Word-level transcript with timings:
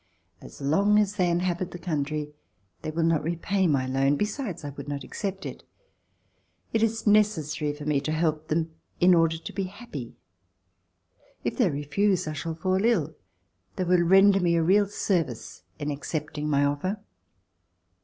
As 0.41 0.59
long 0.61 0.97
as 0.97 1.15
they 1.17 1.29
inhabit 1.29 1.69
the 1.69 1.77
country 1.77 2.33
they 2.81 2.89
will 2.89 3.03
not 3.03 3.21
repay 3.21 3.67
my 3.67 3.85
loan. 3.85 4.17
Besides, 4.17 4.65
I 4.65 4.71
would 4.71 4.87
not 4.87 5.03
accept 5.03 5.45
it. 5.45 5.63
It 6.73 6.81
is 6.81 7.05
necessary 7.05 7.71
for 7.71 7.85
me 7.85 8.01
to 8.01 8.11
help 8.11 8.47
them 8.47 8.71
in 8.99 9.13
order 9.13 9.37
to 9.37 9.53
be 9.53 9.65
happy. 9.65 10.15
If 11.43 11.55
they 11.57 11.69
refuse, 11.69 12.27
I 12.27 12.33
shall 12.33 12.55
fall 12.55 12.83
ill. 12.83 13.15
They 13.75 13.83
will 13.83 14.01
render 14.01 14.39
me 14.39 14.55
a 14.55 14.63
real 14.63 14.87
service 14.87 15.61
in 15.77 15.91
accepting 15.91 16.49
my 16.49 16.65
offer." 16.65 16.99